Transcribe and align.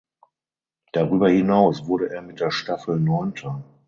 Darüber 0.93 1.29
hinaus 1.29 1.85
wurde 1.85 2.09
er 2.11 2.23
mit 2.23 2.39
der 2.39 2.49
Staffel 2.49 2.99
Neunter. 2.99 3.63